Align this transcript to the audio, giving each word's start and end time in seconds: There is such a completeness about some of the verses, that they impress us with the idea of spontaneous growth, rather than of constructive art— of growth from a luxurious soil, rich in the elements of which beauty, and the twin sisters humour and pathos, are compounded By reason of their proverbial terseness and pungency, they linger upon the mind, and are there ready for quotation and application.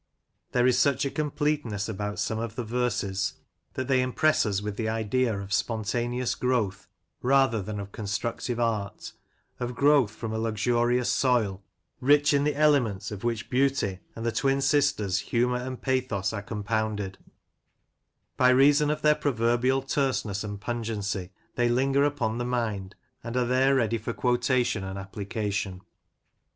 There 0.51 0.65
is 0.65 0.79
such 0.79 1.05
a 1.05 1.11
completeness 1.11 1.87
about 1.87 2.17
some 2.17 2.39
of 2.39 2.55
the 2.55 2.63
verses, 2.63 3.33
that 3.75 3.87
they 3.87 4.01
impress 4.01 4.47
us 4.47 4.59
with 4.59 4.75
the 4.75 4.89
idea 4.89 5.39
of 5.39 5.53
spontaneous 5.53 6.33
growth, 6.33 6.87
rather 7.21 7.61
than 7.61 7.79
of 7.79 7.91
constructive 7.91 8.59
art— 8.59 9.13
of 9.59 9.75
growth 9.75 10.09
from 10.09 10.33
a 10.33 10.39
luxurious 10.39 11.11
soil, 11.11 11.61
rich 11.99 12.33
in 12.33 12.45
the 12.45 12.55
elements 12.55 13.11
of 13.11 13.23
which 13.23 13.47
beauty, 13.47 13.99
and 14.15 14.25
the 14.25 14.31
twin 14.31 14.59
sisters 14.61 15.19
humour 15.19 15.57
and 15.57 15.83
pathos, 15.83 16.33
are 16.33 16.41
compounded 16.41 17.19
By 18.37 18.49
reason 18.49 18.89
of 18.89 19.03
their 19.03 19.13
proverbial 19.13 19.83
terseness 19.83 20.43
and 20.43 20.59
pungency, 20.59 21.29
they 21.53 21.69
linger 21.69 22.05
upon 22.05 22.39
the 22.39 22.45
mind, 22.45 22.95
and 23.23 23.37
are 23.37 23.45
there 23.45 23.75
ready 23.75 23.99
for 23.99 24.13
quotation 24.13 24.83
and 24.83 24.97
application. 24.97 25.81